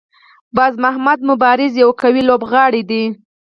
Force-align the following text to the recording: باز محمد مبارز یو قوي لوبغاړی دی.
باز 0.55 0.73
محمد 0.83 1.19
مبارز 1.29 1.71
یو 1.81 1.89
قوي 2.01 2.21
لوبغاړی 2.29 2.83
دی. 2.89 3.03